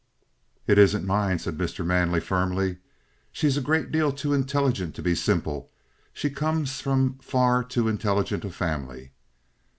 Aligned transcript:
"It 0.65 0.79
isn't 0.79 1.05
mine," 1.05 1.37
said 1.37 1.59
Mr. 1.59 1.85
Manley 1.85 2.19
firmly. 2.21 2.77
"She's 3.31 3.55
a 3.55 3.61
great 3.61 3.91
deal 3.91 4.11
too 4.11 4.33
intelligent 4.33 4.95
to 4.95 5.03
be 5.03 5.13
simple, 5.13 5.69
and 5.69 6.09
she 6.11 6.31
comes 6.31 6.81
of 6.87 7.13
far 7.21 7.63
too 7.63 7.87
intelligent 7.87 8.43
a 8.43 8.49
family." 8.49 9.11